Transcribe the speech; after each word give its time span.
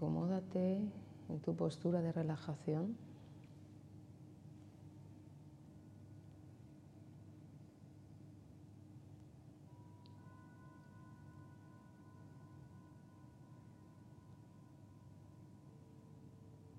Acomódate 0.00 0.80
en 1.28 1.40
tu 1.40 1.54
postura 1.54 2.00
de 2.00 2.10
relajación. 2.10 2.96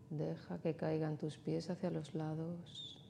Deja 0.10 0.58
que 0.58 0.76
caigan 0.76 1.18
tus 1.18 1.38
pies 1.38 1.70
hacia 1.70 1.92
los 1.92 2.16
lados. 2.16 3.01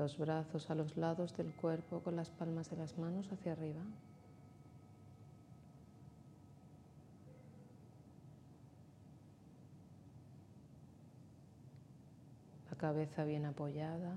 Los 0.00 0.16
brazos 0.16 0.70
a 0.70 0.74
los 0.74 0.96
lados 0.96 1.36
del 1.36 1.52
cuerpo 1.52 2.00
con 2.00 2.16
las 2.16 2.30
palmas 2.30 2.70
de 2.70 2.76
las 2.78 2.96
manos 2.96 3.30
hacia 3.32 3.52
arriba. 3.52 3.82
La 12.70 12.78
cabeza 12.78 13.24
bien 13.24 13.44
apoyada. 13.44 14.14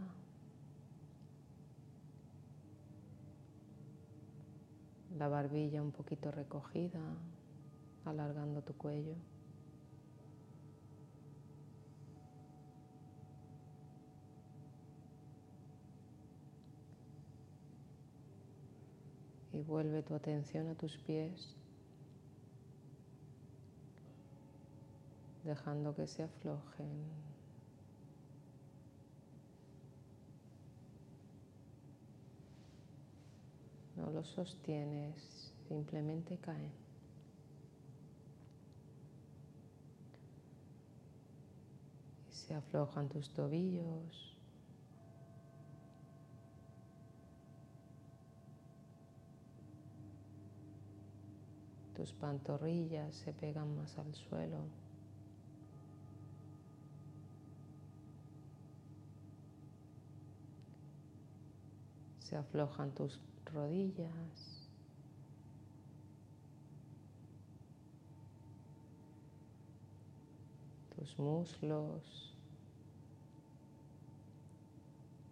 la 5.17 5.27
barbilla 5.27 5.81
un 5.81 5.91
poquito 5.91 6.31
recogida, 6.31 7.01
alargando 8.05 8.61
tu 8.61 8.73
cuello. 8.73 9.15
Y 19.53 19.61
vuelve 19.61 20.01
tu 20.01 20.15
atención 20.15 20.67
a 20.67 20.75
tus 20.75 20.97
pies, 20.97 21.55
dejando 25.43 25.95
que 25.95 26.07
se 26.07 26.23
aflojen. 26.23 27.33
no 34.03 34.11
los 34.11 34.27
sostienes, 34.27 35.53
simplemente 35.67 36.37
caen. 36.37 36.71
Y 42.29 42.35
se 42.35 42.53
aflojan 42.53 43.09
tus 43.09 43.29
tobillos. 43.29 44.37
Tus 52.03 52.11
pantorrillas 52.11 53.15
se 53.15 53.31
pegan 53.31 53.77
más 53.77 53.97
al 53.97 54.13
suelo. 54.13 54.65
Se 62.19 62.35
aflojan 62.35 62.91
tus 62.91 63.21
rodillas. 63.45 64.67
Tus 70.97 71.17
muslos, 71.17 72.35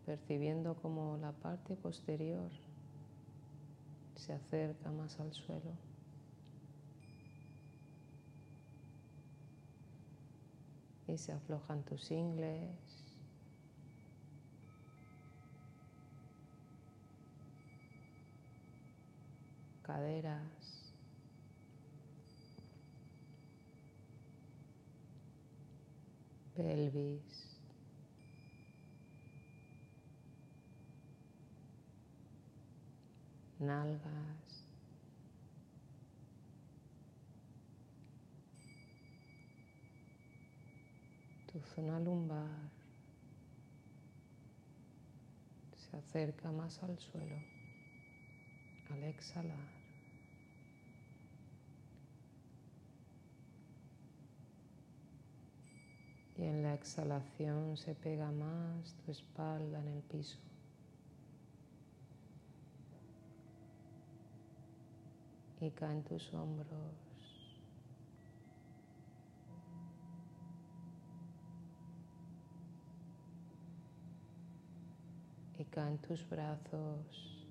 percibiendo 0.06 0.76
como 0.76 1.18
la 1.18 1.34
parte 1.34 1.76
posterior 1.76 2.50
se 4.16 4.32
acerca 4.32 4.90
más 4.90 5.20
al 5.20 5.34
suelo. 5.34 5.92
Y 11.12 11.18
se 11.18 11.34
aflojan 11.34 11.84
tus 11.84 12.10
ingles, 12.10 12.70
caderas, 19.82 20.94
pelvis, 26.56 27.60
nalgas, 33.60 34.41
tu 41.52 41.60
zona 41.76 42.00
lumbar 42.00 42.70
se 45.76 45.98
acerca 45.98 46.52
más 46.52 46.82
al 46.84 46.98
suelo 46.98 47.36
al 48.92 49.04
exhalar. 49.04 49.82
Y 56.38 56.44
en 56.44 56.64
la 56.64 56.74
exhalación 56.74 57.78
se 57.78 57.94
pega 57.94 58.32
más 58.32 58.96
tu 59.06 59.12
espalda 59.12 59.80
en 59.80 59.88
el 59.90 60.02
piso. 60.02 60.40
Y 65.60 65.70
caen 65.70 66.04
tus 66.04 66.34
hombros. 66.34 67.11
Caen 75.72 75.98
tus 76.00 76.28
brazos. 76.30 77.42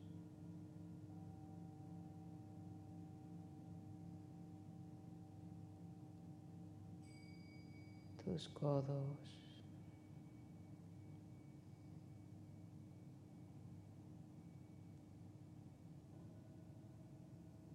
tus 8.30 8.48
codos. 8.50 9.18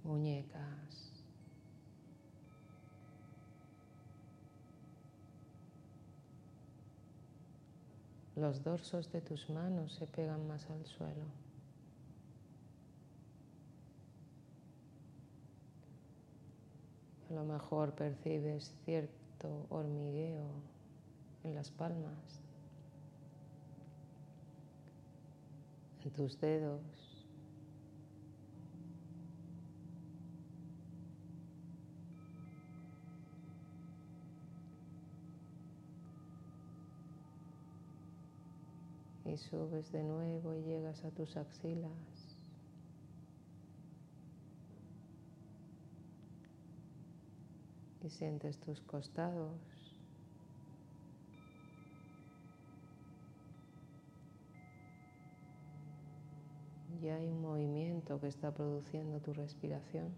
Muñecas. 0.04 0.75
Los 8.36 8.64
dorsos 8.64 9.12
de 9.14 9.22
tus 9.22 9.50
manos 9.50 9.94
se 9.94 10.08
pegan 10.08 10.46
más 10.46 10.70
al 10.70 10.86
suelo. 10.86 11.24
A 17.30 17.34
lo 17.34 17.46
mejor 17.46 17.94
percibes 17.94 18.74
cierto 18.84 19.66
hormigueo 19.70 20.50
en 21.46 21.56
las 21.56 21.72
palmas, 21.72 22.42
en 26.04 26.12
tus 26.12 26.40
dedos. 26.40 27.15
Y 39.36 39.38
subes 39.38 39.92
de 39.92 40.02
nuevo 40.02 40.56
y 40.56 40.62
llegas 40.64 41.04
a 41.04 41.12
tus 41.12 41.36
axilas. 41.36 41.92
y 48.02 48.10
sientes 48.10 48.58
tus 48.60 48.80
costados. 48.82 49.60
Y 57.02 57.10
hay 57.10 57.28
un 57.28 57.42
movimiento 57.42 58.22
que 58.22 58.28
está 58.28 58.54
produciendo 58.54 59.20
tu 59.20 59.34
respiración. 59.34 60.14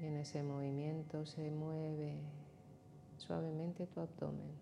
Y 0.00 0.06
en 0.06 0.16
ese 0.16 0.42
movimiento 0.42 1.26
se 1.26 1.50
mueve 1.52 2.39
suavemente 3.30 3.86
tu 3.86 4.00
abdomen. 4.00 4.58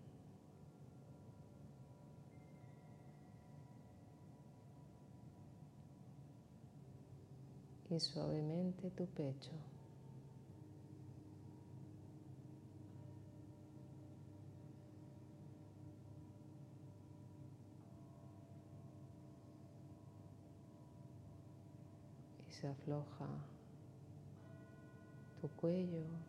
y 7.89 7.99
suavemente 7.99 8.91
tu 8.91 9.07
pecho. 9.07 9.49
Y 22.47 22.51
se 22.51 22.67
afloja 22.67 23.25
tu 25.41 25.47
cuello. 25.49 26.28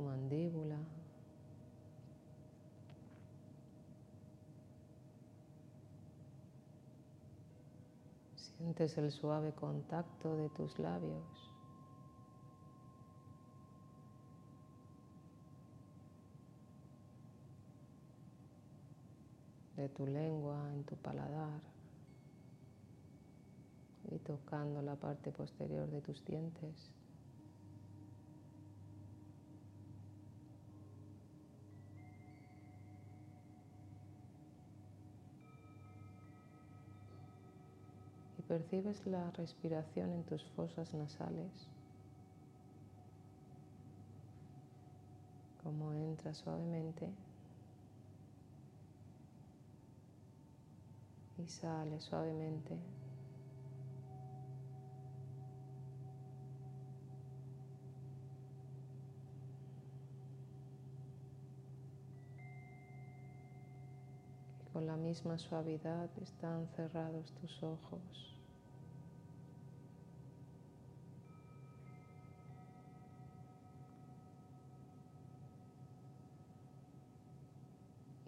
Mandíbula. 0.00 0.78
Sientes 8.36 8.96
el 8.98 9.10
suave 9.10 9.52
contacto 9.52 10.36
de 10.36 10.48
tus 10.50 10.78
labios. 10.78 11.50
de 19.80 19.88
tu 19.88 20.06
lengua 20.06 20.70
en 20.74 20.84
tu 20.84 20.94
paladar 20.96 21.62
y 24.10 24.18
tocando 24.18 24.82
la 24.82 24.96
parte 24.96 25.32
posterior 25.32 25.88
de 25.88 26.02
tus 26.02 26.22
dientes. 26.24 26.99
Percibes 38.50 39.06
la 39.06 39.30
respiración 39.30 40.12
en 40.12 40.24
tus 40.24 40.42
fosas 40.56 40.92
nasales, 40.92 41.68
como 45.62 45.92
entra 45.92 46.34
suavemente 46.34 47.08
y 51.38 51.46
sale 51.46 52.00
suavemente. 52.00 52.76
con 64.72 64.86
la 64.86 64.96
misma 64.96 65.36
suavidad 65.36 66.08
están 66.22 66.68
cerrados 66.68 67.32
tus 67.40 67.62
ojos. 67.62 68.39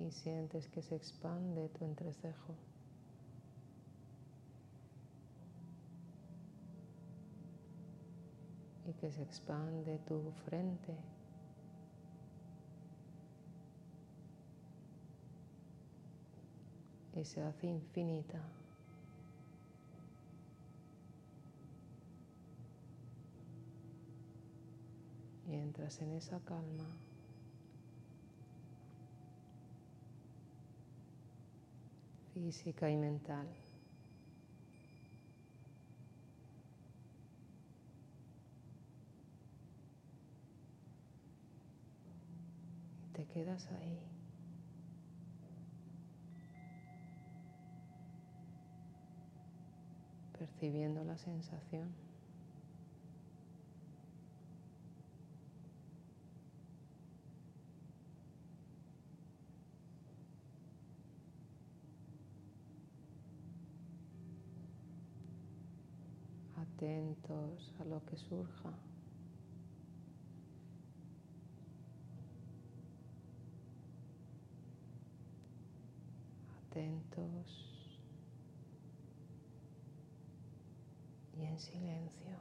Y 0.06 0.10
sientes 0.10 0.68
que 0.68 0.82
se 0.82 0.96
expande 0.96 1.68
tu 1.68 1.84
entrecejo. 1.84 2.54
Y 8.86 8.92
que 8.94 9.10
se 9.10 9.22
expande 9.22 9.98
tu 10.06 10.32
frente. 10.44 10.96
y 17.14 17.24
se 17.24 17.42
hace 17.42 17.66
infinita. 17.66 18.40
Y 25.48 25.54
entras 25.54 26.00
en 26.00 26.12
esa 26.12 26.40
calma. 26.40 26.86
Física 32.42 32.90
y 32.90 32.96
mental. 32.96 33.46
Te 43.12 43.24
quedas 43.26 43.68
ahí. 43.70 43.98
percibiendo 50.36 51.04
la 51.04 51.16
sensación. 51.18 51.94
Atentos 66.82 67.72
a 67.78 67.84
lo 67.84 68.04
que 68.06 68.16
surja. 68.16 68.72
Atentos 76.66 78.00
y 81.38 81.44
en 81.44 81.56
silencio. 81.56 82.36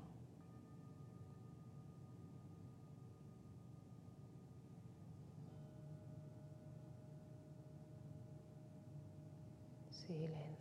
Silencio. 9.91 10.60